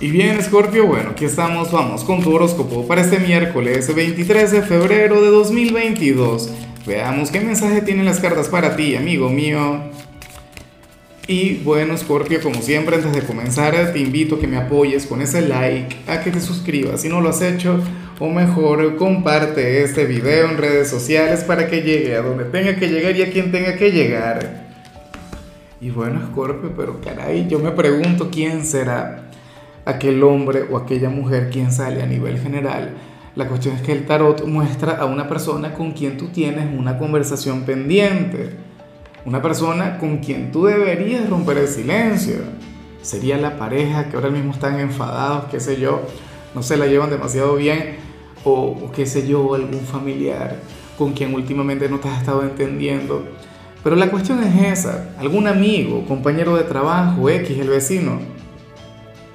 Y 0.00 0.12
bien, 0.12 0.40
Scorpio, 0.40 0.86
bueno, 0.86 1.10
aquí 1.10 1.24
estamos, 1.24 1.72
vamos 1.72 2.04
con 2.04 2.22
tu 2.22 2.32
horóscopo 2.32 2.86
para 2.86 3.00
este 3.00 3.18
miércoles 3.18 3.92
23 3.92 4.52
de 4.52 4.62
febrero 4.62 5.20
de 5.20 5.28
2022. 5.28 6.52
Veamos 6.86 7.32
qué 7.32 7.40
mensaje 7.40 7.82
tienen 7.82 8.04
las 8.04 8.20
cartas 8.20 8.46
para 8.46 8.76
ti, 8.76 8.94
amigo 8.94 9.28
mío. 9.28 9.80
Y 11.26 11.56
bueno, 11.64 11.98
Scorpio, 11.98 12.40
como 12.40 12.62
siempre, 12.62 12.94
antes 12.94 13.12
de 13.12 13.22
comenzar, 13.22 13.92
te 13.92 13.98
invito 13.98 14.36
a 14.36 14.38
que 14.40 14.46
me 14.46 14.58
apoyes 14.58 15.04
con 15.04 15.20
ese 15.20 15.40
like, 15.40 15.96
a 16.06 16.20
que 16.20 16.30
te 16.30 16.40
suscribas 16.40 17.00
si 17.00 17.08
no 17.08 17.20
lo 17.20 17.30
has 17.30 17.42
hecho, 17.42 17.82
o 18.20 18.28
mejor, 18.28 18.94
comparte 18.98 19.82
este 19.82 20.04
video 20.04 20.48
en 20.48 20.58
redes 20.58 20.88
sociales 20.88 21.42
para 21.42 21.66
que 21.66 21.82
llegue 21.82 22.14
a 22.14 22.22
donde 22.22 22.44
tenga 22.44 22.76
que 22.76 22.86
llegar 22.86 23.16
y 23.16 23.22
a 23.22 23.32
quien 23.32 23.50
tenga 23.50 23.74
que 23.74 23.90
llegar. 23.90 24.68
Y 25.80 25.90
bueno, 25.90 26.20
Scorpio, 26.30 26.72
pero 26.76 27.00
caray, 27.00 27.48
yo 27.48 27.58
me 27.58 27.72
pregunto 27.72 28.30
quién 28.30 28.64
será 28.64 29.27
aquel 29.88 30.22
hombre 30.22 30.66
o 30.70 30.76
aquella 30.76 31.08
mujer 31.08 31.48
quien 31.50 31.72
sale 31.72 32.02
a 32.02 32.06
nivel 32.06 32.38
general. 32.38 32.94
La 33.34 33.48
cuestión 33.48 33.74
es 33.74 33.82
que 33.82 33.92
el 33.92 34.04
tarot 34.04 34.44
muestra 34.46 34.92
a 34.98 35.06
una 35.06 35.28
persona 35.28 35.72
con 35.72 35.92
quien 35.92 36.18
tú 36.18 36.28
tienes 36.28 36.66
una 36.78 36.98
conversación 36.98 37.62
pendiente. 37.62 38.50
Una 39.24 39.40
persona 39.40 39.96
con 39.98 40.18
quien 40.18 40.52
tú 40.52 40.66
deberías 40.66 41.28
romper 41.30 41.58
el 41.58 41.68
silencio. 41.68 42.36
Sería 43.00 43.38
la 43.38 43.56
pareja 43.58 44.08
que 44.08 44.16
ahora 44.16 44.28
mismo 44.28 44.52
están 44.52 44.78
enfadados, 44.78 45.44
qué 45.50 45.58
sé 45.58 45.80
yo, 45.80 46.02
no 46.54 46.62
se 46.62 46.76
la 46.76 46.86
llevan 46.86 47.10
demasiado 47.10 47.56
bien. 47.56 47.96
O, 48.44 48.90
qué 48.94 49.06
sé 49.06 49.26
yo, 49.26 49.54
algún 49.54 49.80
familiar 49.80 50.56
con 50.98 51.12
quien 51.12 51.32
últimamente 51.34 51.88
no 51.88 51.98
te 51.98 52.08
has 52.08 52.18
estado 52.18 52.42
entendiendo. 52.42 53.24
Pero 53.82 53.96
la 53.96 54.10
cuestión 54.10 54.42
es 54.42 54.78
esa, 54.78 55.14
algún 55.18 55.46
amigo, 55.46 56.04
compañero 56.06 56.56
de 56.56 56.64
trabajo, 56.64 57.30
X, 57.30 57.58
el 57.58 57.68
vecino, 57.68 58.18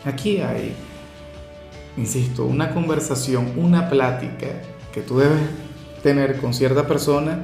Aquí 0.06 0.40
hay, 0.40 0.74
insisto, 1.98 2.46
una 2.46 2.74
conversación, 2.74 3.54
una 3.58 3.90
plática 3.90 4.48
que 4.94 5.02
tú 5.02 5.20
debes 5.20 5.40
tener 6.02 6.38
con 6.38 6.54
cierta 6.54 6.86
persona 6.86 7.40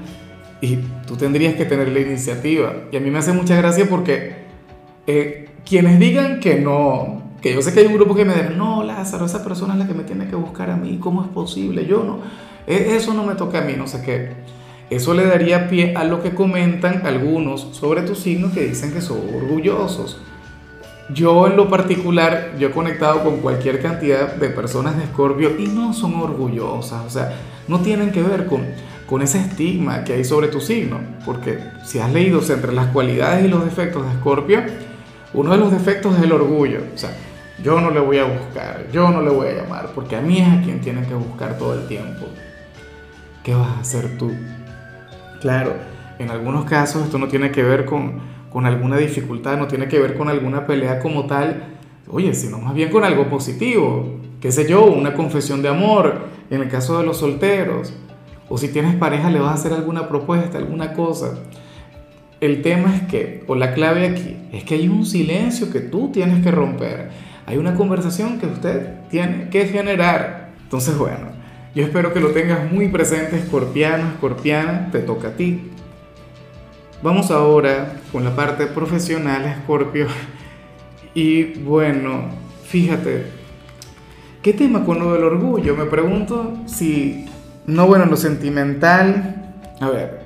y 0.61 0.77
tú 1.07 1.15
tendrías 1.15 1.55
que 1.55 1.65
tener 1.65 1.87
la 1.89 1.99
iniciativa. 1.99 2.73
Y 2.91 2.97
a 2.97 2.99
mí 2.99 3.09
me 3.09 3.19
hace 3.19 3.31
mucha 3.31 3.55
gracia 3.55 3.87
porque 3.89 4.35
eh, 5.07 5.49
quienes 5.65 5.99
digan 5.99 6.39
que 6.39 6.59
no, 6.59 7.23
que 7.41 7.53
yo 7.53 7.61
sé 7.61 7.73
que 7.73 7.79
hay 7.79 7.85
un 7.87 7.93
grupo 7.93 8.15
que 8.15 8.25
me 8.25 8.33
dice, 8.33 8.49
no, 8.51 8.83
Lázaro, 8.83 9.25
esa 9.25 9.43
persona 9.43 9.73
es 9.73 9.79
la 9.79 9.87
que 9.87 9.93
me 9.93 10.03
tiene 10.03 10.27
que 10.27 10.35
buscar 10.35 10.69
a 10.69 10.75
mí, 10.75 10.97
¿cómo 10.99 11.23
es 11.23 11.29
posible? 11.29 11.85
Yo 11.85 12.03
no, 12.03 12.19
e, 12.67 12.95
eso 12.95 13.13
no 13.13 13.23
me 13.23 13.35
toca 13.35 13.59
a 13.59 13.61
mí, 13.61 13.73
no 13.77 13.87
sé 13.87 14.01
qué. 14.03 14.29
Eso 14.89 15.13
le 15.13 15.25
daría 15.25 15.69
pie 15.69 15.93
a 15.95 16.03
lo 16.03 16.21
que 16.21 16.33
comentan 16.33 17.05
algunos 17.05 17.61
sobre 17.71 18.01
tu 18.01 18.15
signo 18.15 18.51
que 18.51 18.65
dicen 18.65 18.91
que 18.91 19.01
son 19.01 19.19
orgullosos. 19.35 20.19
Yo 21.13 21.47
en 21.47 21.55
lo 21.55 21.69
particular, 21.69 22.53
yo 22.59 22.67
he 22.67 22.71
conectado 22.71 23.23
con 23.23 23.37
cualquier 23.37 23.81
cantidad 23.81 24.35
de 24.35 24.49
personas 24.49 24.95
de 24.95 25.05
Escorpio 25.05 25.57
y 25.57 25.67
no 25.67 25.93
son 25.93 26.15
orgullosas, 26.15 27.03
o 27.05 27.09
sea, 27.09 27.33
no 27.67 27.79
tienen 27.79 28.11
que 28.11 28.21
ver 28.21 28.45
con, 28.45 28.61
con 29.07 29.23
ese 29.23 29.39
estigma 29.39 30.03
que 30.03 30.13
hay 30.13 30.23
sobre 30.23 30.49
tu 30.49 30.61
signo, 30.61 30.99
porque 31.25 31.57
si 31.83 31.97
has 31.97 32.13
leído 32.13 32.41
entre 32.47 32.73
las 32.73 32.87
cualidades 32.87 33.43
y 33.43 33.47
los 33.47 33.65
defectos 33.65 34.05
de 34.05 34.11
Escorpio, 34.11 34.61
uno 35.33 35.51
de 35.51 35.57
los 35.57 35.71
defectos 35.71 36.15
es 36.15 36.23
el 36.23 36.31
orgullo, 36.31 36.81
o 36.93 36.97
sea, 36.97 37.09
yo 37.63 37.81
no 37.81 37.89
le 37.89 37.99
voy 37.99 38.19
a 38.19 38.25
buscar, 38.25 38.85
yo 38.91 39.09
no 39.09 39.21
le 39.21 39.31
voy 39.31 39.47
a 39.47 39.63
llamar, 39.63 39.89
porque 39.95 40.15
a 40.15 40.21
mí 40.21 40.39
es 40.39 40.47
a 40.47 40.61
quien 40.61 40.79
tienen 40.79 41.05
que 41.05 41.15
buscar 41.15 41.57
todo 41.57 41.73
el 41.73 41.87
tiempo. 41.87 42.27
¿Qué 43.43 43.53
vas 43.53 43.67
a 43.67 43.79
hacer 43.79 44.17
tú? 44.17 44.31
Claro, 45.41 45.73
en 46.19 46.29
algunos 46.29 46.65
casos 46.65 47.03
esto 47.03 47.17
no 47.17 47.27
tiene 47.27 47.51
que 47.51 47.63
ver 47.63 47.85
con 47.85 48.21
con 48.51 48.65
alguna 48.65 48.97
dificultad, 48.97 49.57
no 49.57 49.67
tiene 49.67 49.87
que 49.87 49.99
ver 49.99 50.15
con 50.15 50.29
alguna 50.29 50.65
pelea 50.65 50.99
como 50.99 51.25
tal, 51.25 51.63
oye, 52.07 52.33
sino 52.33 52.59
más 52.59 52.73
bien 52.73 52.89
con 52.89 53.03
algo 53.03 53.29
positivo, 53.29 54.19
qué 54.41 54.51
sé 54.51 54.67
yo, 54.67 54.85
una 54.85 55.13
confesión 55.13 55.61
de 55.61 55.69
amor, 55.69 56.27
en 56.49 56.61
el 56.61 56.69
caso 56.69 56.97
de 56.97 57.05
los 57.05 57.17
solteros, 57.17 57.93
o 58.47 58.57
si 58.57 58.69
tienes 58.69 58.95
pareja 58.95 59.29
le 59.29 59.39
vas 59.39 59.51
a 59.51 59.53
hacer 59.53 59.73
alguna 59.73 60.07
propuesta, 60.07 60.57
alguna 60.57 60.93
cosa. 60.93 61.39
El 62.41 62.61
tema 62.61 62.95
es 62.95 63.03
que, 63.03 63.43
o 63.47 63.55
la 63.55 63.73
clave 63.73 64.07
aquí, 64.07 64.37
es 64.51 64.63
que 64.63 64.75
hay 64.75 64.87
un 64.87 65.05
silencio 65.05 65.71
que 65.71 65.81
tú 65.81 66.09
tienes 66.11 66.43
que 66.43 66.51
romper, 66.51 67.09
hay 67.45 67.57
una 67.57 67.75
conversación 67.75 68.39
que 68.39 68.47
usted 68.47 69.01
tiene 69.09 69.49
que 69.49 69.65
generar. 69.65 70.49
Entonces, 70.63 70.97
bueno, 70.97 71.27
yo 71.75 71.83
espero 71.83 72.13
que 72.13 72.19
lo 72.19 72.29
tengas 72.29 72.71
muy 72.71 72.87
presente, 72.87 73.37
escorpiano, 73.37 74.07
escorpiana, 74.09 74.89
te 74.91 74.99
toca 74.99 75.29
a 75.29 75.31
ti. 75.31 75.69
Vamos 77.01 77.31
ahora 77.31 77.93
con 78.11 78.25
la 78.25 78.35
parte 78.35 78.67
profesional, 78.67 79.61
Scorpio. 79.63 80.07
Y 81.13 81.53
bueno, 81.61 82.25
fíjate, 82.65 83.25
¿qué 84.41 84.51
tema 84.51 84.83
con 84.83 84.99
lo 84.99 85.13
del 85.13 85.23
orgullo? 85.23 85.77
Me 85.77 85.85
pregunto 85.85 86.57
si, 86.65 87.25
no 87.65 87.87
bueno, 87.87 88.05
lo 88.05 88.17
sentimental, 88.17 89.53
a 89.79 89.89
ver, 89.89 90.23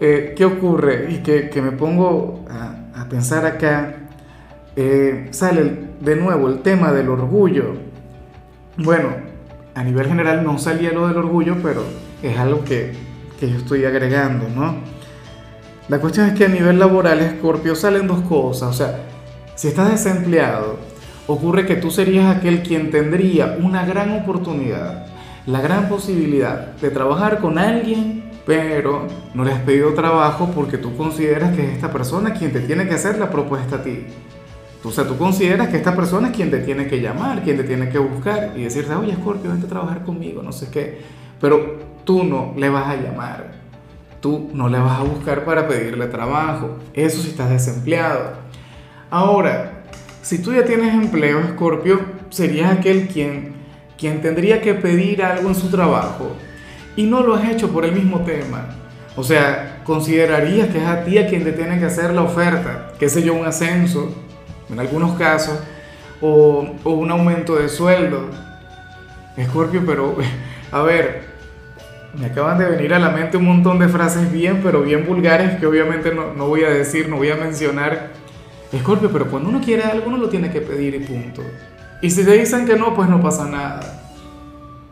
eh, 0.00 0.34
¿qué 0.36 0.44
ocurre? 0.44 1.10
Y 1.10 1.22
que, 1.22 1.62
me 1.62 1.72
pongo 1.72 2.44
a, 2.50 3.06
pensar 3.08 3.46
acá, 3.46 3.94
eh, 4.76 5.28
sale 5.30 5.78
de 5.98 6.14
nuevo 6.14 6.48
el 6.48 6.60
tema 6.60 6.92
del 6.92 7.08
orgullo. 7.08 7.76
Bueno, 8.76 9.08
a 9.74 9.82
nivel 9.82 10.08
general 10.08 10.44
no 10.44 10.58
salía 10.58 10.92
lo 10.92 11.08
del 11.08 11.16
orgullo, 11.16 11.56
pero 11.62 11.84
es 12.22 12.38
algo 12.38 12.64
que, 12.64 12.92
que 13.40 13.50
yo 13.50 13.56
estoy 13.56 13.86
agregando, 13.86 14.46
¿no? 14.54 15.01
La 15.88 15.98
cuestión 15.98 16.26
es 16.28 16.34
que 16.34 16.44
a 16.44 16.48
nivel 16.48 16.78
laboral, 16.78 17.36
Scorpio, 17.38 17.74
salen 17.74 18.06
dos 18.06 18.20
cosas. 18.22 18.70
O 18.70 18.72
sea, 18.72 19.00
si 19.56 19.68
estás 19.68 19.90
desempleado, 19.90 20.78
ocurre 21.26 21.66
que 21.66 21.74
tú 21.74 21.90
serías 21.90 22.36
aquel 22.36 22.62
quien 22.62 22.90
tendría 22.90 23.56
una 23.60 23.84
gran 23.84 24.12
oportunidad, 24.12 25.06
la 25.46 25.60
gran 25.60 25.88
posibilidad 25.88 26.72
de 26.76 26.90
trabajar 26.90 27.40
con 27.40 27.58
alguien, 27.58 28.30
pero 28.46 29.08
no 29.34 29.44
le 29.44 29.52
has 29.52 29.60
pedido 29.60 29.92
trabajo 29.92 30.50
porque 30.54 30.78
tú 30.78 30.96
consideras 30.96 31.54
que 31.54 31.64
es 31.64 31.74
esta 31.74 31.92
persona 31.92 32.32
quien 32.32 32.52
te 32.52 32.60
tiene 32.60 32.86
que 32.86 32.94
hacer 32.94 33.18
la 33.18 33.30
propuesta 33.30 33.76
a 33.76 33.82
ti. 33.82 34.06
O 34.84 34.90
sea, 34.90 35.06
tú 35.06 35.16
consideras 35.16 35.68
que 35.68 35.76
esta 35.76 35.94
persona 35.94 36.28
es 36.28 36.36
quien 36.36 36.50
te 36.50 36.58
tiene 36.58 36.86
que 36.86 37.00
llamar, 37.00 37.42
quien 37.42 37.56
te 37.56 37.64
tiene 37.64 37.88
que 37.88 37.98
buscar 37.98 38.52
y 38.56 38.62
decirte, 38.62 38.94
oye, 38.94 39.14
Scorpio, 39.14 39.50
vente 39.50 39.66
a 39.66 39.68
trabajar 39.68 40.04
conmigo, 40.04 40.42
no 40.42 40.52
sé 40.52 40.70
qué. 40.70 41.00
Pero 41.40 41.78
tú 42.04 42.24
no 42.24 42.54
le 42.56 42.68
vas 42.68 42.88
a 42.88 42.96
llamar 42.96 43.61
tú 44.22 44.48
no 44.54 44.68
le 44.68 44.78
vas 44.78 45.00
a 45.00 45.02
buscar 45.02 45.44
para 45.44 45.68
pedirle 45.68 46.06
trabajo. 46.06 46.78
Eso 46.94 47.20
si 47.20 47.30
estás 47.30 47.50
desempleado. 47.50 48.34
Ahora, 49.10 49.82
si 50.22 50.40
tú 50.40 50.54
ya 50.54 50.64
tienes 50.64 50.94
empleo, 50.94 51.42
Scorpio, 51.48 52.00
serías 52.30 52.78
aquel 52.78 53.08
quien, 53.08 53.52
quien 53.98 54.22
tendría 54.22 54.62
que 54.62 54.74
pedir 54.74 55.22
algo 55.22 55.48
en 55.48 55.56
su 55.56 55.68
trabajo 55.68 56.34
y 56.96 57.02
no 57.02 57.22
lo 57.22 57.34
has 57.34 57.50
hecho 57.50 57.70
por 57.70 57.84
el 57.84 57.92
mismo 57.92 58.20
tema. 58.20 58.68
O 59.16 59.24
sea, 59.24 59.82
considerarías 59.84 60.68
que 60.68 60.78
es 60.78 60.86
a 60.86 61.04
ti 61.04 61.18
a 61.18 61.26
quien 61.26 61.42
te 61.44 61.52
tiene 61.52 61.78
que 61.78 61.84
hacer 61.84 62.14
la 62.14 62.22
oferta, 62.22 62.92
qué 62.98 63.08
sé 63.08 63.22
yo, 63.22 63.34
un 63.34 63.44
ascenso, 63.44 64.14
en 64.70 64.78
algunos 64.78 65.18
casos, 65.18 65.58
o, 66.20 66.64
o 66.84 66.90
un 66.92 67.10
aumento 67.10 67.56
de 67.56 67.68
sueldo. 67.68 68.30
Scorpio, 69.48 69.82
pero, 69.84 70.16
a 70.72 70.82
ver, 70.82 71.31
me 72.18 72.26
acaban 72.26 72.58
de 72.58 72.66
venir 72.66 72.92
a 72.92 72.98
la 72.98 73.10
mente 73.10 73.36
un 73.36 73.46
montón 73.46 73.78
de 73.78 73.88
frases 73.88 74.30
bien, 74.30 74.60
pero 74.62 74.82
bien 74.82 75.06
vulgares 75.06 75.58
que 75.58 75.66
obviamente 75.66 76.14
no, 76.14 76.34
no 76.34 76.46
voy 76.46 76.64
a 76.64 76.70
decir, 76.70 77.08
no 77.08 77.16
voy 77.16 77.30
a 77.30 77.36
mencionar. 77.36 78.10
Escorpio, 78.70 79.10
pero 79.10 79.26
cuando 79.30 79.48
uno 79.48 79.60
quiere 79.60 79.82
algo, 79.82 80.06
uno 80.08 80.18
lo 80.18 80.28
tiene 80.28 80.50
que 80.50 80.60
pedir 80.60 80.94
y 80.94 81.00
punto. 81.00 81.42
Y 82.00 82.10
si 82.10 82.24
te 82.24 82.32
dicen 82.32 82.66
que 82.66 82.76
no, 82.76 82.94
pues 82.94 83.08
no 83.08 83.20
pasa 83.20 83.46
nada. 83.48 83.80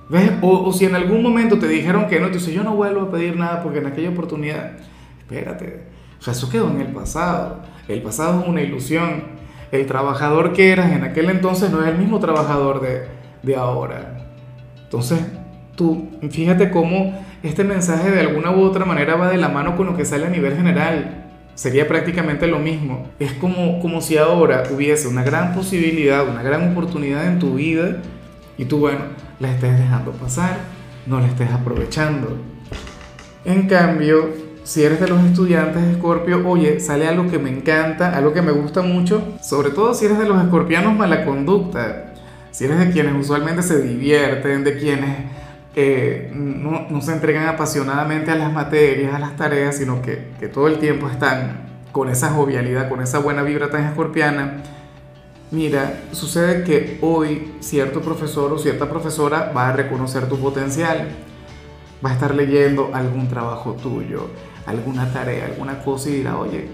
¿Ves? 0.09 0.33
O, 0.43 0.65
o 0.65 0.73
si 0.73 0.87
en 0.87 0.95
algún 0.95 1.23
momento 1.23 1.59
te 1.59 1.69
dijeron 1.69 2.07
que 2.07 2.21
no, 2.21 2.29
tú 2.29 2.35
dices, 2.35 2.53
yo 2.53 2.65
no 2.65 2.75
vuelvo 2.75 3.03
a 3.03 3.11
pedir 3.11 3.37
nada 3.37 3.63
porque 3.63 3.79
en 3.79 3.87
aquella 3.87 4.11
oportunidad, 4.11 4.73
espérate, 5.21 5.85
o 6.19 6.23
sea, 6.23 6.33
eso 6.33 6.51
quedó 6.51 6.69
en 6.71 6.81
el 6.81 6.89
pasado. 6.89 7.63
El 7.89 8.03
pasado 8.03 8.41
es 8.41 8.49
una 8.49 8.61
ilusión. 8.61 9.41
El 9.73 9.87
trabajador 9.87 10.53
que 10.53 10.73
eras 10.73 10.93
en 10.93 11.05
aquel 11.05 11.31
entonces 11.31 11.71
no 11.71 11.81
es 11.83 11.89
el 11.89 11.97
mismo 11.97 12.19
trabajador 12.19 12.81
de, 12.81 13.07
de 13.43 13.57
ahora. 13.57 14.29
Entonces, 14.83 15.21
fíjate 16.31 16.71
cómo 16.71 17.25
este 17.43 17.65
mensaje 17.65 18.11
de 18.11 18.21
alguna 18.21 18.51
u 18.51 18.63
otra 18.63 18.85
manera 18.85 19.17
va 19.17 19.31
de 19.31 19.37
la 19.37 19.49
mano 19.49 19.77
con 19.77 19.87
lo 19.87 19.97
que 19.97 20.05
sale 20.05 20.27
a 20.27 20.31
nivel 20.31 20.57
general. 20.57 21.27
Sería 21.55 21.87
prácticamente 21.89 22.47
lo 22.47 22.59
mismo. 22.59 23.09
Es 23.19 23.33
como, 23.33 23.81
como 23.81 24.01
si 24.01 24.17
ahora 24.17 24.65
hubiese 24.75 25.09
una 25.09 25.23
gran 25.23 25.55
posibilidad, 25.55 26.29
una 26.29 26.43
gran 26.43 26.73
oportunidad 26.73 27.27
en 27.27 27.39
tu 27.39 27.55
vida 27.55 27.99
y 28.57 28.65
tú, 28.65 28.79
bueno, 28.79 29.01
la 29.41 29.51
estés 29.53 29.79
dejando 29.79 30.13
pasar, 30.13 30.57
no 31.07 31.21
la 31.21 31.27
estés 31.27 31.51
aprovechando. 31.51 32.37
En 33.45 33.67
cambio, 33.67 34.31
si 34.65 34.85
eres 34.85 35.01
de 35.01 35.09
los 35.09 35.25
estudiantes 35.25 35.83
de 35.83 35.93
Escorpio, 35.93 36.47
oye, 36.47 36.79
sale 36.81 37.09
algo 37.09 37.31
que 37.31 37.39
me 37.39 37.51
encanta, 37.51 38.15
algo 38.17 38.33
que 38.33 38.43
me 38.43 38.53
gusta 38.53 38.83
mucho, 38.83 39.23
sobre 39.43 39.71
todo 39.71 39.95
si 39.95 40.05
eres 40.05 40.19
de 40.19 40.29
los 40.29 40.43
escorpianos 40.43 40.95
mala 40.95 41.25
conducta, 41.25 42.15
si 42.51 42.67
eres 42.67 42.79
de 42.79 42.91
quienes 42.91 43.15
usualmente 43.15 43.63
se 43.63 43.83
divierten, 43.83 44.63
de 44.63 44.77
quienes 44.77 45.17
no, 46.33 46.87
no, 46.91 47.01
se 47.01 47.13
entregan 47.13 47.47
apasionadamente 47.47 48.31
a 48.31 48.35
las 48.37 48.53
materias, 48.53 49.15
a 49.15 49.19
las 49.19 49.37
tareas, 49.37 49.77
sino 49.77 50.03
que, 50.03 50.31
que 50.41 50.49
todo 50.49 50.67
el 50.67 50.79
tiempo 50.79 51.09
están 51.09 51.69
con 51.93 52.09
esa 52.09 52.31
jovialidad, 52.31 52.89
con 52.89 53.01
esa 53.01 53.19
buena 53.19 53.43
vibra 53.43 53.71
tan 53.71 53.85
escorpiana, 53.85 54.63
Mira, 55.53 56.03
sucede 56.13 56.63
que 56.63 56.99
hoy 57.03 57.55
cierto 57.59 58.01
profesor 58.01 58.53
o 58.53 58.59
cierta 58.59 58.89
profesora 58.89 59.53
va 59.55 59.71
a 59.71 59.73
reconocer 59.73 60.29
tu 60.29 60.39
potencial, 60.39 61.09
va 62.05 62.11
a 62.11 62.13
estar 62.13 62.37
leyendo 62.37 62.91
algún 62.95 63.27
trabajo 63.27 63.73
tuyo, 63.73 64.29
alguna 64.65 65.13
tarea, 65.13 65.47
alguna 65.47 65.83
cosa 65.83 66.09
y 66.09 66.13
dirá, 66.13 66.39
oye, 66.39 66.69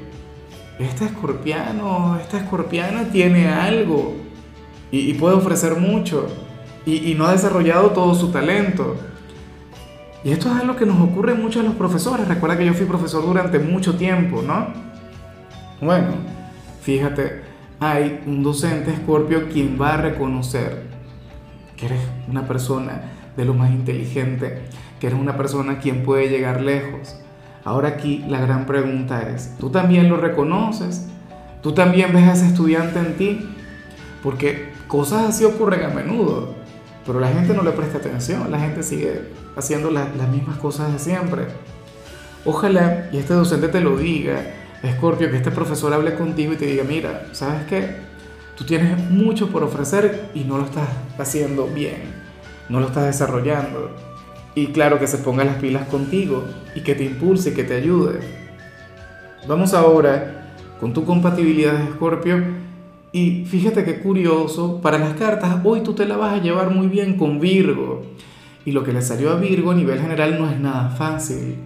este 0.79 1.07
escorpiano, 1.07 2.19
esta 2.21 2.37
escorpiana 2.37 3.05
tiene 3.05 3.49
algo 3.49 4.17
y, 4.91 5.15
puede 5.15 5.37
ofrecer 5.37 5.77
mucho 5.77 6.27
y, 6.87 7.15
no 7.15 7.27
ha 7.27 7.33
desarrollado 7.33 7.91
todo 7.91 8.15
su 8.15 8.31
talento. 8.31 8.97
Y 10.23 10.31
esto 10.31 10.49
es 10.49 10.61
algo 10.61 10.77
que 10.77 10.87
nos 10.87 11.01
ocurre 11.01 11.35
mucho 11.35 11.61
a 11.61 11.65
los 11.65 11.75
profesores. 11.75 12.27
Recuerda 12.29 12.57
que 12.57 12.65
yo 12.65 12.75
fui 12.75 12.87
profesor 12.87 13.25
durante 13.27 13.59
mucho 13.59 13.97
tiempo, 13.97 14.41
¿no? 14.41 14.69
Bueno, 15.81 16.09
fíjate, 16.81 17.43
hay 17.81 18.23
un 18.27 18.43
docente 18.43 18.93
escorpio 18.93 19.49
quien 19.49 19.79
va 19.81 19.95
a 19.95 19.97
reconocer 19.99 20.87
que 21.77 21.87
eres 21.87 22.01
una 22.29 22.47
persona 22.47 23.03
de 23.37 23.45
lo 23.45 23.53
más 23.53 23.71
inteligente, 23.71 24.63
que 24.99 25.09
eres 25.09 25.19
una 25.19 25.37
persona 25.37 25.79
quien 25.79 26.03
puede 26.03 26.29
llegar 26.29 26.63
lejos. 26.63 27.17
Ahora 27.65 27.89
aquí 27.89 28.25
la 28.29 28.41
gran 28.41 28.65
pregunta 28.65 29.29
es, 29.29 29.57
¿tú 29.59 29.71
también 29.71 30.09
lo 30.09 30.17
reconoces? 30.17 31.09
¿Tú 31.63 31.73
también 31.73 32.13
ves 32.13 32.25
a 32.25 32.33
ese 32.33 32.47
estudiante 32.47 33.01
en 33.01 33.17
ti? 33.17 33.41
Porque 34.23 34.71
cosas 34.87 35.25
así 35.25 35.45
ocurren 35.45 35.85
a 35.85 35.89
menudo, 35.89 36.56
pero 37.07 37.21
la 37.21 37.29
gente 37.29 37.55
no 37.55 37.63
le 37.63 37.71
presta 37.71 37.99
atención, 37.99 38.51
la 38.51 38.59
gente 38.59 38.83
sigue 38.83 39.31
haciendo 39.55 39.91
las 39.91 40.29
mismas 40.29 40.59
cosas 40.59 40.93
de 40.93 40.99
siempre. 40.99 41.45
Ojalá 42.45 43.09
y 43.13 43.19
este 43.19 43.35
docente 43.35 43.69
te 43.69 43.81
lo 43.81 43.97
diga, 43.97 44.41
Escorpio, 44.83 45.31
que 45.31 45.37
este 45.37 45.51
profesor 45.51 45.93
hable 45.93 46.15
contigo 46.15 46.53
y 46.53 46.57
te 46.57 46.67
diga, 46.67 46.85
mira, 46.85 47.29
¿sabes 47.33 47.65
qué? 47.67 47.97
Tú 48.57 48.65
tienes 48.65 48.99
mucho 49.11 49.51
por 49.51 49.63
ofrecer 49.63 50.31
y 50.35 50.45
no 50.45 50.59
lo 50.59 50.65
estás 50.65 50.89
haciendo 51.19 51.67
bien, 51.67 52.03
no 52.69 52.81
lo 52.81 52.87
estás 52.87 53.05
desarrollando. 53.05 53.95
Y 54.55 54.69
claro, 54.69 54.99
que 54.99 55.07
se 55.07 55.19
ponga 55.19 55.45
las 55.45 55.57
pilas 55.57 55.87
contigo 55.89 56.45
y 56.75 56.81
que 56.81 56.95
te 56.95 57.05
impulse, 57.05 57.53
que 57.53 57.65
te 57.65 57.75
ayude. 57.75 58.21
Vamos 59.47 59.75
ahora 59.75 60.55
con 60.81 60.93
tu 60.93 61.05
compatibilidad 61.05 61.75
de 61.75 61.85
Escorpio. 61.85 62.66
Y 63.13 63.45
fíjate 63.45 63.85
qué 63.85 64.01
curioso, 64.01 64.81
para 64.83 64.99
las 64.99 65.15
cartas 65.15 65.61
hoy 65.65 65.81
tú 65.81 65.95
te 65.95 66.07
la 66.07 66.17
vas 66.17 66.35
a 66.35 66.43
llevar 66.43 66.71
muy 66.71 66.89
bien 66.89 67.17
con 67.17 67.41
Virgo. 67.41 68.05
Y 68.65 68.73
lo 68.73 68.83
que 68.83 68.93
le 68.93 69.01
salió 69.01 69.31
a 69.31 69.37
Virgo 69.37 69.71
a 69.71 69.75
nivel 69.75 70.01
general 70.01 70.39
no 70.39 70.51
es 70.51 70.59
nada 70.59 70.91
fácil. 70.91 71.57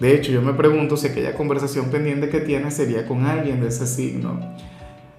De 0.00 0.14
hecho, 0.14 0.30
yo 0.30 0.40
me 0.40 0.54
pregunto 0.54 0.96
si 0.96 1.08
aquella 1.08 1.34
conversación 1.34 1.90
pendiente 1.90 2.28
que 2.28 2.40
tienes 2.40 2.74
sería 2.74 3.06
con 3.06 3.26
alguien 3.26 3.60
de 3.60 3.68
ese 3.68 3.86
signo. 3.86 4.38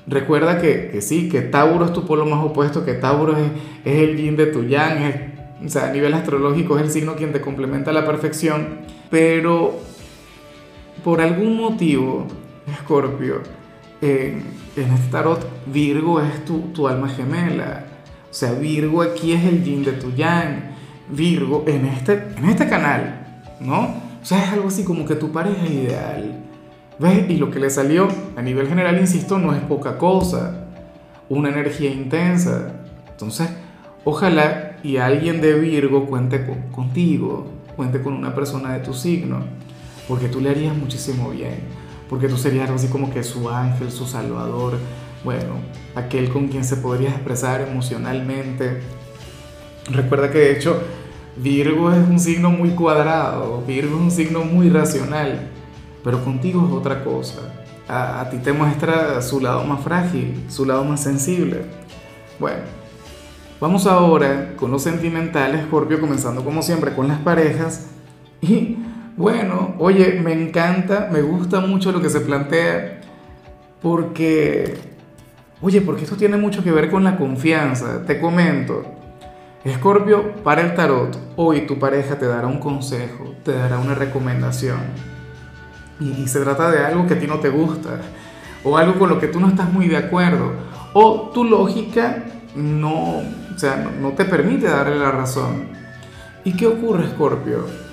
Recuerda 0.07 0.59
que, 0.59 0.89
que 0.89 1.01
sí, 1.01 1.29
que 1.29 1.41
Tauro 1.41 1.85
es 1.85 1.93
tu 1.93 2.05
polo 2.05 2.25
más 2.25 2.43
opuesto, 2.43 2.85
que 2.85 2.93
Tauro 2.93 3.37
es, 3.37 3.51
es 3.83 4.01
el 4.01 4.17
yin 4.17 4.37
de 4.37 4.47
tu 4.47 4.63
yang, 4.63 5.29
o 5.63 5.69
sea, 5.69 5.89
a 5.89 5.91
nivel 5.91 6.13
astrológico 6.13 6.77
es 6.77 6.83
el 6.83 6.89
signo 6.89 7.15
quien 7.15 7.33
te 7.33 7.41
complementa 7.41 7.91
a 7.91 7.93
la 7.93 8.05
perfección, 8.05 8.79
pero 9.11 9.77
por 11.03 11.21
algún 11.21 11.57
motivo, 11.57 12.25
Escorpio, 12.71 13.41
en 14.01 14.43
este 14.75 15.11
tarot, 15.11 15.45
Virgo 15.65 16.21
es 16.21 16.45
tu, 16.45 16.59
tu 16.73 16.87
alma 16.87 17.09
gemela. 17.09 17.85
O 18.29 18.33
sea, 18.33 18.53
Virgo 18.53 19.01
aquí 19.01 19.33
es 19.33 19.43
el 19.43 19.63
yin 19.63 19.83
de 19.83 19.93
tu 19.93 20.11
yang. 20.13 20.75
Virgo 21.09 21.63
en 21.67 21.85
este, 21.85 22.13
en 22.37 22.45
este 22.45 22.69
canal, 22.69 23.43
¿no? 23.59 23.81
O 24.21 24.25
sea, 24.25 24.43
es 24.43 24.51
algo 24.51 24.67
así 24.67 24.83
como 24.83 25.05
que 25.05 25.15
tu 25.15 25.31
pareja 25.31 25.65
ideal. 25.65 26.43
¿Ves? 26.99 27.29
Y 27.29 27.37
lo 27.37 27.49
que 27.49 27.59
le 27.59 27.69
salió 27.69 28.07
a 28.35 28.41
nivel 28.41 28.67
general, 28.67 28.99
insisto, 28.99 29.39
no 29.39 29.53
es 29.53 29.61
poca 29.61 29.97
cosa. 29.97 30.65
Una 31.29 31.49
energía 31.49 31.89
intensa. 31.89 32.73
Entonces, 33.11 33.49
ojalá 34.03 34.77
y 34.83 34.97
alguien 34.97 35.41
de 35.41 35.59
Virgo 35.59 36.05
cuente 36.05 36.45
contigo, 36.71 37.47
cuente 37.75 38.01
con 38.01 38.13
una 38.13 38.33
persona 38.35 38.73
de 38.73 38.79
tu 38.79 38.93
signo, 38.93 39.39
porque 40.07 40.27
tú 40.27 40.41
le 40.41 40.49
harías 40.49 40.75
muchísimo 40.75 41.29
bien, 41.29 41.59
porque 42.09 42.27
tú 42.27 42.37
serías 42.37 42.65
algo 42.65 42.75
así 42.75 42.87
como 42.87 43.11
que 43.11 43.23
su 43.23 43.49
ángel, 43.49 43.91
su 43.91 44.07
salvador, 44.07 44.73
bueno, 45.23 45.55
aquel 45.95 46.29
con 46.29 46.47
quien 46.47 46.63
se 46.63 46.77
podría 46.77 47.09
expresar 47.09 47.61
emocionalmente. 47.61 48.81
Recuerda 49.91 50.31
que 50.31 50.39
de 50.39 50.51
hecho 50.53 50.81
Virgo 51.37 51.91
es 51.91 52.07
un 52.07 52.19
signo 52.19 52.49
muy 52.49 52.71
cuadrado, 52.71 53.63
Virgo 53.65 53.97
es 53.97 54.01
un 54.01 54.11
signo 54.11 54.43
muy 54.43 54.69
racional, 54.69 55.49
pero 56.03 56.23
contigo 56.23 56.65
es 56.67 56.73
otra 56.73 57.03
cosa. 57.03 57.39
A, 57.87 58.27
ti 58.29 58.37
te 58.37 58.53
muestra 58.53 59.21
su 59.21 59.39
lado 59.39 59.63
más 59.63 59.81
frágil, 59.81 60.43
su 60.47 60.65
lado 60.65 60.83
más 60.83 61.01
sensible. 61.01 61.65
Bueno, 62.39 62.59
vamos 63.59 63.87
ahora 63.87 64.53
con 64.57 64.69
los 64.69 64.83
sentimentales, 64.83 65.65
Scorpio, 65.65 65.99
comenzando 65.99 66.43
como 66.43 66.61
siempre 66.61 66.93
con 66.93 67.07
las 67.07 67.19
parejas. 67.19 67.87
Y 68.41 68.77
bueno, 69.19 69.75
oye, 69.79 70.21
me 70.23 70.31
encanta, 70.31 71.09
me 71.11 71.21
gusta 71.21 71.59
mucho 71.59 71.91
lo 71.91 72.01
que 72.01 72.09
se 72.09 72.21
plantea, 72.21 73.01
porque, 73.81 74.77
oye, 75.61 75.81
porque 75.81 76.05
esto 76.05 76.15
tiene 76.15 76.37
mucho 76.37 76.63
que 76.63 76.71
ver 76.71 76.89
con 76.89 77.03
la 77.03 77.17
confianza. 77.17 78.05
Te 78.05 78.21
comento. 78.21 78.81
Escorpio, 79.65 80.35
para 80.35 80.61
el 80.61 80.73
tarot, 80.73 81.17
hoy 81.35 81.67
tu 81.67 81.77
pareja 81.77 82.17
te 82.17 82.27
dará 82.27 82.47
un 82.47 82.59
consejo, 82.59 83.33
te 83.43 83.51
dará 83.51 83.79
una 83.79 83.93
recomendación. 83.93 84.79
Y, 85.99 86.25
se 86.29 86.39
trata 86.39 86.71
de 86.71 86.85
algo 86.85 87.05
que 87.05 87.15
a 87.15 87.19
ti 87.19 87.27
no 87.27 87.41
te 87.41 87.49
gusta, 87.49 87.99
o 88.63 88.77
algo 88.77 88.97
con 88.97 89.09
lo 89.09 89.19
que 89.19 89.27
tú 89.27 89.41
no 89.41 89.49
estás 89.49 89.69
muy 89.69 89.89
de 89.89 89.97
acuerdo, 89.97 90.53
o 90.93 91.29
tu 91.33 91.43
lógica 91.43 92.23
no, 92.55 93.17
o 93.17 93.57
sea, 93.57 93.85
no, 93.99 94.13
te 94.13 94.23
permite 94.23 94.67
darle 94.67 94.97
la 94.97 95.11
razón. 95.11 95.67
¿Y 96.45 96.53
qué 96.53 96.67
ocurre, 96.67 97.03
Escorpio? 97.03 97.88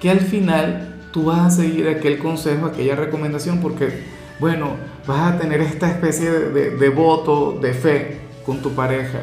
Que 0.00 0.10
al 0.10 0.20
final 0.20 0.94
tú 1.12 1.24
vas 1.24 1.40
a 1.40 1.50
seguir 1.50 1.88
aquel 1.88 2.18
consejo, 2.18 2.66
aquella 2.66 2.96
recomendación, 2.96 3.60
porque, 3.60 4.04
bueno, 4.38 4.76
vas 5.06 5.34
a 5.34 5.38
tener 5.38 5.60
esta 5.60 5.90
especie 5.90 6.30
de 6.30 6.88
voto, 6.88 7.58
de 7.60 7.74
fe 7.74 8.20
con 8.44 8.62
tu 8.62 8.70
pareja 8.70 9.20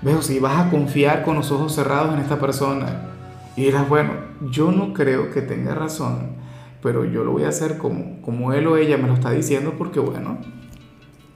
Veo, 0.00 0.22
si 0.22 0.38
vas 0.38 0.66
a 0.66 0.70
confiar 0.70 1.24
con 1.24 1.34
los 1.34 1.50
ojos 1.50 1.74
cerrados 1.74 2.14
en 2.14 2.20
esta 2.20 2.38
persona 2.38 3.02
y 3.56 3.62
dirás, 3.62 3.88
bueno, 3.88 4.12
yo 4.48 4.70
no 4.70 4.92
creo 4.92 5.32
que 5.32 5.42
tenga 5.42 5.74
razón, 5.74 6.36
pero 6.80 7.04
yo 7.04 7.24
lo 7.24 7.32
voy 7.32 7.42
a 7.42 7.48
hacer 7.48 7.78
como, 7.78 8.22
como 8.22 8.52
él 8.52 8.68
o 8.68 8.76
ella 8.76 8.96
me 8.96 9.08
lo 9.08 9.14
está 9.14 9.32
diciendo 9.32 9.74
porque, 9.76 9.98
bueno, 9.98 10.38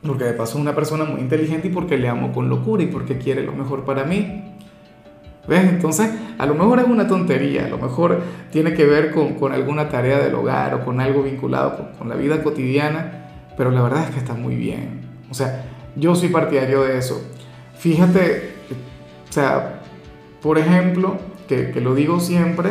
porque 0.06 0.25
de 0.25 0.34
paso 0.34 0.58
es 0.58 0.62
una 0.62 0.76
persona 0.76 1.05
muy 1.05 1.20
inteligente 1.20 1.69
y 1.69 1.70
porque 1.73 1.99
le 1.99 2.08
amo 2.08 2.32
con 2.32 2.49
locura 2.49 2.84
y 2.84 2.87
porque 2.87 3.19
quiere 3.19 3.43
lo 3.43 3.52
mejor 3.52 3.84
para 3.84 4.05
mí. 4.05 4.44
¿Ves? 5.46 5.65
Entonces, 5.65 6.11
a 6.39 6.46
lo 6.46 6.55
mejor 6.55 6.79
es 6.79 6.87
una 6.87 7.06
tontería, 7.08 7.67
a 7.67 7.69
lo 7.69 7.79
mejor 7.79 8.22
tiene 8.51 8.75
que 8.75 8.84
ver 8.84 9.11
con, 9.11 9.34
con 9.34 9.53
alguna 9.53 9.89
tarea 9.89 10.19
del 10.19 10.34
hogar 10.34 10.75
o 10.75 10.84
con 10.84 11.01
algo 11.01 11.22
vinculado 11.22 11.91
con, 11.99 12.08
la 12.08 12.15
vida 12.15 12.43
cotidiana, 12.43 13.29
pero 13.56 13.70
la 13.70 13.82
verdad 13.82 14.05
es 14.05 14.11
que 14.11 14.19
está 14.19 14.34
muy 14.34 14.55
bien. 14.55 15.01
O 15.31 15.34
sea, 15.34 15.65
yo 15.96 16.15
soy 16.15 16.29
partidario 16.29 16.82
de 16.82 16.99
eso. 16.99 17.22
Fíjate, 17.77 18.53
o 19.29 19.32
sea, 19.32 19.81
por 20.41 20.58
ejemplo, 20.58 21.19
que, 21.49 21.81
lo 21.81 21.94
digo 21.94 22.20
siempre, 22.20 22.70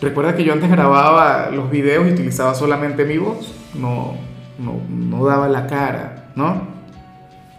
recuerda 0.00 0.36
que 0.36 0.44
yo 0.44 0.52
antes 0.52 0.70
grababa 0.70 1.50
los 1.50 1.70
videos 1.70 2.06
y 2.06 2.12
utilizaba 2.12 2.54
solamente 2.54 3.04
mi 3.04 3.18
voz, 3.18 3.54
no, 3.74 4.16
no, 4.58 5.24
daba 5.24 5.48
la 5.48 5.66
cara, 5.66 6.30
¿no? 6.34 6.62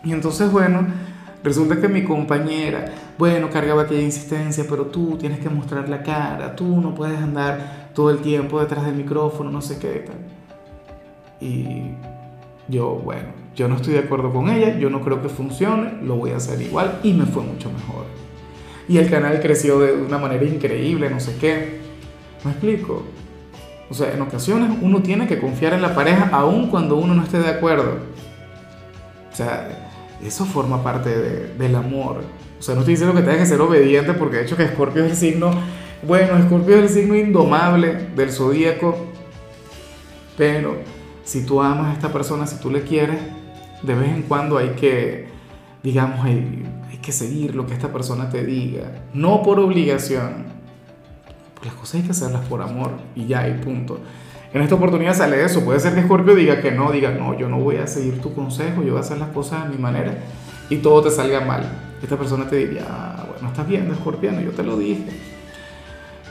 Y 0.04 0.12
entonces, 0.12 0.52
bueno, 0.52 0.86
resulta 1.44 1.80
que 1.80 1.88
mi 1.88 2.04
compañera, 2.04 2.86
bueno, 3.18 3.50
cargaba 3.50 3.84
aquella 3.84 4.02
insistencia, 4.02 4.66
pero 4.70 4.88
tú 4.88 5.18
tienes 5.18 5.40
que 5.40 5.50
mostrar 5.50 5.88
la 5.88 6.04
cara, 6.04 6.56
tú 6.56 6.82
no 6.82 6.94
puedes 6.94 7.18
andar 7.18 7.90
todo 7.94 8.10
el 8.10 8.20
tiempo 8.20 8.60
detrás 8.60 8.86
del 8.86 8.96
micrófono, 8.96 9.52
no 9.52 9.62
sé 9.62 9.80
qué 9.80 10.06
tal. 10.06 10.18
Y 11.40 11.92
yo, 12.68 13.02
bueno, 13.04 13.30
yo 13.56 13.68
no 13.68 13.76
estoy 13.76 13.94
de 13.94 14.00
acuerdo 14.00 14.34
con 14.34 14.50
ella, 14.50 14.78
yo 14.78 14.90
no 14.90 15.02
creo 15.02 15.22
que 15.22 15.30
funcione, 15.30 16.02
lo 16.02 16.18
voy 16.18 16.32
a 16.32 16.38
hacer 16.38 16.62
igual 16.62 17.00
y 17.04 17.14
me 17.14 17.26
fue 17.26 17.44
mucho 17.44 17.72
mejor. 17.72 18.06
Y 18.88 18.98
el 18.98 19.10
canal 19.10 19.40
creció 19.40 19.80
de 19.80 19.94
una 19.94 20.18
manera 20.18 20.44
increíble, 20.44 21.10
no 21.10 21.20
sé 21.20 21.38
qué. 21.38 21.80
¿Me 22.44 22.52
explico? 22.52 23.04
O 23.90 23.94
sea, 23.94 24.14
en 24.14 24.22
ocasiones 24.22 24.78
uno 24.82 25.02
tiene 25.02 25.28
que 25.28 25.40
confiar 25.40 25.74
en 25.74 25.82
la 25.82 25.96
pareja 25.96 26.30
aun 26.32 26.68
cuando 26.68 26.96
uno 26.96 27.14
no 27.14 27.24
esté 27.24 27.40
de 27.40 27.50
acuerdo. 27.50 27.98
O 29.32 29.36
sea, 29.36 29.70
eso 30.24 30.46
forma 30.46 30.84
parte 30.84 31.10
del 31.58 31.76
amor. 31.76 32.24
O 32.60 32.62
sea, 32.62 32.74
no 32.74 32.82
estoy 32.82 32.94
diciendo 32.94 33.16
que 33.16 33.22
tengas 33.22 33.40
que 33.40 33.46
ser 33.46 33.62
obediente 33.62 34.14
porque 34.14 34.38
de 34.38 34.44
hecho 34.44 34.58
que 34.58 34.68
Scorpio 34.68 35.04
es 35.04 35.12
el 35.12 35.18
signo, 35.18 35.52
bueno, 36.04 36.42
Scorpio 36.44 36.78
es 36.78 36.84
el 36.84 36.90
signo 36.90 37.16
indomable 37.16 38.08
del 38.16 38.32
zodíaco, 38.32 39.08
pero 40.38 40.78
si 41.24 41.46
tú 41.46 41.62
amas 41.62 41.88
a 41.88 41.94
esta 41.94 42.14
persona, 42.14 42.46
si 42.46 42.58
tú 42.60 42.70
le 42.70 42.84
quieres, 42.84 43.20
de 43.82 43.96
vez 43.96 44.10
en 44.10 44.24
cuando 44.24 44.58
hay 44.58 44.70
que, 44.70 45.28
digamos, 45.84 46.24
hay, 46.24 46.72
que 47.02 47.12
seguir 47.12 47.54
lo 47.54 47.68
que 47.68 47.74
esta 47.74 47.94
persona 47.94 48.32
te 48.32 48.44
diga, 48.44 49.04
no 49.14 49.44
por 49.44 49.60
obligación. 49.60 50.46
Pues 51.54 51.68
las 51.68 51.76
cosas 51.76 51.96
hay 51.96 52.02
que 52.02 52.12
hacerlas 52.12 52.48
por 52.48 52.64
amor 52.64 52.94
y 53.16 53.28
ya, 53.28 53.48
y 53.48 53.54
punto. 53.64 54.00
En 54.52 54.64
esta 54.64 54.74
oportunidad 54.74 55.14
sale 55.14 55.44
eso. 55.44 55.64
Puede 55.64 55.80
ser 55.80 55.94
que 55.94 56.02
Scorpio 56.02 56.34
diga 56.34 56.62
que 56.62 56.72
no, 56.72 56.92
diga, 56.92 57.12
no, 57.12 57.38
yo 57.38 57.48
no 57.48 57.60
voy 57.60 57.76
a 57.76 57.86
seguir 57.86 58.22
tu 58.22 58.34
consejo, 58.34 58.82
yo 58.82 58.94
voy 58.94 58.98
a 58.98 59.02
hacer 59.02 59.20
las 59.20 59.30
cosas 59.30 59.66
a 59.66 59.66
mi 59.66 59.78
manera 59.78 60.18
y 60.68 60.78
todo 60.78 61.04
te 61.04 61.12
salga 61.12 61.42
mal. 61.42 61.85
Esta 62.02 62.18
persona 62.18 62.48
te 62.48 62.58
diría, 62.58 62.86
ah, 62.90 63.26
bueno, 63.28 63.48
estás 63.48 63.68
bien, 63.68 63.90
Escorpiano, 63.92 64.42
yo 64.42 64.52
te 64.52 64.64
lo 64.64 64.78
dije. 64.78 65.06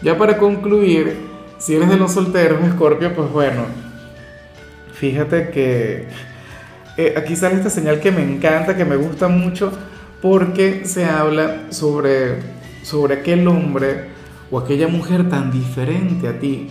Ya 0.02 0.18
para 0.18 0.36
concluir, 0.38 1.16
si 1.58 1.74
eres 1.74 1.88
de 1.88 1.96
los 1.96 2.12
solteros, 2.12 2.60
Scorpio, 2.72 3.14
pues 3.14 3.30
bueno, 3.30 3.62
fíjate 4.92 5.50
que 5.50 6.06
eh, 6.96 7.14
aquí 7.16 7.34
sale 7.34 7.56
esta 7.56 7.70
señal 7.70 8.00
que 8.00 8.12
me 8.12 8.22
encanta, 8.22 8.76
que 8.76 8.84
me 8.84 8.96
gusta 8.96 9.28
mucho, 9.28 9.72
porque 10.20 10.84
se 10.84 11.06
habla 11.06 11.62
sobre, 11.70 12.40
sobre 12.82 13.14
aquel 13.14 13.48
hombre 13.48 14.10
o 14.50 14.58
aquella 14.58 14.88
mujer 14.88 15.28
tan 15.28 15.50
diferente 15.50 16.28
a 16.28 16.38
ti. 16.38 16.70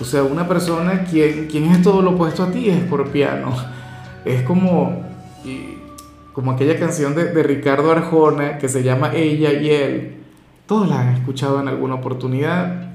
O 0.00 0.04
sea, 0.04 0.22
una 0.22 0.46
persona 0.46 1.04
quien, 1.04 1.48
quien 1.48 1.64
es 1.64 1.82
todo 1.82 2.02
lo 2.02 2.12
opuesto 2.12 2.44
a 2.44 2.50
ti 2.50 2.70
es 2.70 2.76
escorpiano. 2.76 3.54
Es 4.24 4.42
como, 4.42 5.02
como 6.38 6.52
aquella 6.52 6.78
canción 6.78 7.16
de, 7.16 7.32
de 7.32 7.42
Ricardo 7.42 7.90
Arjona 7.90 8.58
que 8.58 8.68
se 8.68 8.84
llama 8.84 9.12
Ella 9.12 9.52
y 9.54 9.70
Él. 9.70 10.18
Todos 10.66 10.88
la 10.88 11.00
han 11.00 11.08
escuchado 11.08 11.60
en 11.60 11.66
alguna 11.66 11.96
oportunidad. 11.96 12.92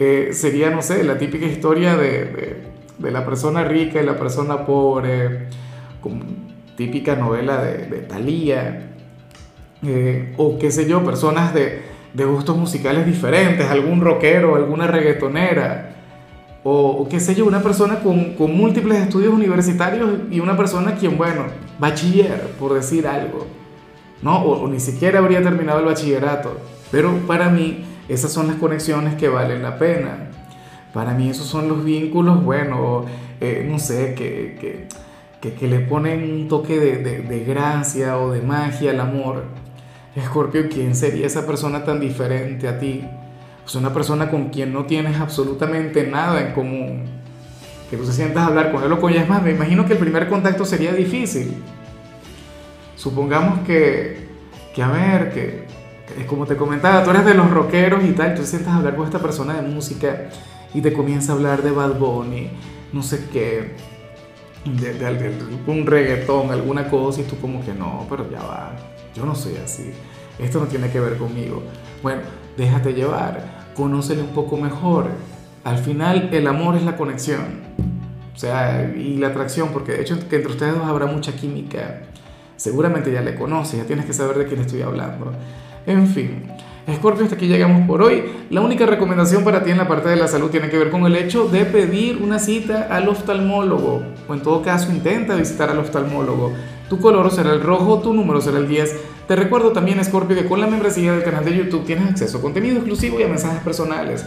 Eh, 0.00 0.30
sería, 0.32 0.70
no 0.70 0.82
sé, 0.82 1.04
la 1.04 1.16
típica 1.16 1.46
historia 1.46 1.96
de, 1.96 2.24
de, 2.24 2.62
de, 2.98 3.10
la 3.12 3.24
persona 3.24 3.62
rica 3.62 4.02
y 4.02 4.04
la 4.04 4.18
persona 4.18 4.66
pobre, 4.66 5.50
como 6.00 6.24
típica 6.76 7.14
novela 7.14 7.62
de, 7.62 8.00
Thalía, 8.08 8.96
eh, 9.86 10.34
o 10.36 10.58
qué 10.58 10.72
sé 10.72 10.88
yo, 10.88 11.04
personas 11.04 11.54
de, 11.54 11.80
de, 12.12 12.24
gustos 12.24 12.56
musicales 12.56 13.06
diferentes, 13.06 13.70
algún 13.70 14.00
rockero, 14.00 14.56
alguna 14.56 14.88
reggaetonera, 14.88 15.94
o, 16.64 16.88
o 16.88 17.08
qué 17.08 17.20
sé 17.20 17.36
yo, 17.36 17.46
una 17.46 17.62
persona 17.62 18.00
con, 18.00 18.34
con, 18.34 18.52
múltiples 18.52 18.98
estudios 19.00 19.32
universitarios 19.32 20.10
y 20.32 20.40
una 20.40 20.56
persona 20.56 20.96
quien, 20.96 21.16
bueno, 21.16 21.44
bachiller, 21.78 22.50
por 22.58 22.74
decir 22.74 23.06
algo, 23.06 23.46
¿no? 24.22 24.42
o, 24.42 24.62
o 24.62 24.68
ni 24.68 24.80
siquiera 24.80 25.18
habría 25.18 25.42
terminado 25.42 25.80
el 25.80 25.86
bachillerato, 25.86 26.58
pero 26.90 27.12
para 27.26 27.48
mí 27.48 27.84
esas 28.08 28.32
son 28.32 28.48
las 28.48 28.56
conexiones 28.56 29.14
que 29.14 29.28
valen 29.28 29.62
la 29.62 29.78
pena. 29.78 30.30
Para 30.92 31.12
mí 31.12 31.28
esos 31.28 31.46
son 31.46 31.68
los 31.68 31.84
vínculos, 31.84 32.44
bueno, 32.44 33.04
eh, 33.40 33.66
no 33.68 33.78
sé, 33.78 34.14
que, 34.14 34.56
que, 34.60 34.88
que, 35.40 35.54
que, 35.54 35.68
le 35.68 35.80
ponen 35.80 36.22
un 36.22 36.48
toque 36.48 36.78
de, 36.78 36.98
de, 36.98 37.22
de, 37.22 37.44
gracia 37.44 38.18
o 38.18 38.30
de 38.30 38.40
magia 38.42 38.92
al 38.92 39.00
amor. 39.00 39.44
Escorpio, 40.14 40.68
¿quién 40.68 40.94
sería 40.94 41.26
esa 41.26 41.46
persona 41.46 41.84
tan 41.84 41.98
diferente 41.98 42.68
a 42.68 42.78
ti? 42.78 43.04
Pues 43.62 43.74
una 43.74 43.92
persona 43.92 44.30
con 44.30 44.50
quien 44.50 44.72
no 44.72 44.84
tienes 44.84 45.18
absolutamente 45.18 46.06
nada 46.06 46.46
en 46.46 46.52
común. 46.52 47.13
Que 47.94 48.00
tú 48.00 48.06
se 48.06 48.12
sientas 48.12 48.42
a 48.42 48.46
hablar 48.46 48.72
con 48.72 48.82
él 48.82 48.90
o 48.90 49.00
con 49.00 49.12
ella. 49.12 49.22
Es 49.22 49.28
más, 49.28 49.40
me 49.40 49.52
imagino 49.52 49.86
que 49.86 49.92
el 49.92 50.00
primer 50.00 50.28
contacto 50.28 50.64
sería 50.64 50.92
difícil. 50.92 51.54
Supongamos 52.96 53.60
que, 53.60 54.26
que 54.74 54.82
a 54.82 54.88
ver, 54.88 55.32
que 55.32 55.64
como 56.26 56.44
te 56.44 56.56
comentaba, 56.56 57.04
tú 57.04 57.10
eres 57.10 57.24
de 57.24 57.34
los 57.34 57.48
rockeros 57.50 58.02
y 58.02 58.12
tal, 58.12 58.34
tú 58.34 58.40
te 58.40 58.48
sientas 58.48 58.72
a 58.72 58.76
hablar 58.78 58.96
con 58.96 59.04
esta 59.04 59.20
persona 59.20 59.54
de 59.54 59.62
música 59.62 60.28
y 60.74 60.80
te 60.80 60.92
comienza 60.92 61.32
a 61.32 61.36
hablar 61.36 61.62
de 61.62 61.70
Bad 61.70 62.00
Bunny, 62.00 62.50
no 62.92 63.02
sé 63.04 63.28
qué, 63.32 63.74
de, 64.64 64.94
de, 64.94 65.14
de, 65.14 65.32
un 65.66 65.86
reggaetón, 65.86 66.50
alguna 66.50 66.88
cosa, 66.88 67.20
y 67.20 67.24
tú 67.24 67.38
como 67.38 67.64
que 67.64 67.72
no, 67.72 68.06
pero 68.10 68.28
ya 68.28 68.42
va, 68.42 68.72
yo 69.14 69.24
no 69.24 69.36
soy 69.36 69.56
así, 69.56 69.92
esto 70.40 70.58
no 70.58 70.66
tiene 70.66 70.90
que 70.90 70.98
ver 70.98 71.16
conmigo. 71.16 71.62
Bueno, 72.02 72.22
déjate 72.56 72.92
llevar, 72.92 73.70
conócele 73.74 74.22
un 74.22 74.34
poco 74.34 74.56
mejor. 74.56 75.06
Al 75.64 75.78
final 75.78 76.28
el 76.32 76.46
amor 76.46 76.76
es 76.76 76.82
la 76.82 76.96
conexión, 76.96 77.62
o 78.34 78.38
sea, 78.38 78.92
y 78.96 79.16
la 79.16 79.28
atracción, 79.28 79.68
porque 79.72 79.92
de 79.92 80.02
hecho 80.02 80.14
entre 80.14 80.46
ustedes 80.46 80.74
dos 80.74 80.84
habrá 80.86 81.06
mucha 81.06 81.32
química. 81.36 82.02
Seguramente 82.56 83.12
ya 83.12 83.20
le 83.20 83.34
conoces, 83.34 83.78
ya 83.78 83.86
tienes 83.86 84.06
que 84.06 84.12
saber 84.12 84.38
de 84.38 84.46
quién 84.46 84.60
estoy 84.60 84.82
hablando. 84.82 85.32
En 85.86 86.06
fin, 86.06 86.44
Scorpio, 86.92 87.24
hasta 87.24 87.36
aquí 87.36 87.46
llegamos 87.46 87.86
por 87.86 88.02
hoy. 88.02 88.24
La 88.50 88.60
única 88.60 88.86
recomendación 88.86 89.44
para 89.44 89.62
ti 89.62 89.70
en 89.70 89.78
la 89.78 89.88
parte 89.88 90.08
de 90.08 90.16
la 90.16 90.28
salud 90.28 90.50
tiene 90.50 90.68
que 90.68 90.78
ver 90.78 90.90
con 90.90 91.04
el 91.06 91.16
hecho 91.16 91.46
de 91.46 91.64
pedir 91.64 92.20
una 92.22 92.38
cita 92.38 92.88
al 92.90 93.08
oftalmólogo, 93.08 94.02
o 94.28 94.34
en 94.34 94.42
todo 94.42 94.62
caso 94.62 94.90
intenta 94.90 95.34
visitar 95.34 95.70
al 95.70 95.78
oftalmólogo. 95.78 96.52
Tu 96.88 96.98
color 96.98 97.30
será 97.30 97.52
el 97.52 97.62
rojo, 97.62 98.00
tu 98.00 98.12
número 98.12 98.40
será 98.40 98.58
el 98.58 98.68
10. 98.68 98.96
Te 99.28 99.36
recuerdo 99.36 99.72
también, 99.72 100.04
Scorpio, 100.04 100.36
que 100.36 100.46
con 100.46 100.60
la 100.60 100.66
membresía 100.66 101.12
del 101.12 101.22
canal 101.22 101.44
de 101.44 101.56
YouTube 101.56 101.86
tienes 101.86 102.10
acceso 102.10 102.38
a 102.38 102.42
contenido 102.42 102.76
exclusivo 102.76 103.18
y 103.18 103.22
a 103.22 103.28
mensajes 103.28 103.62
personales. 103.62 104.26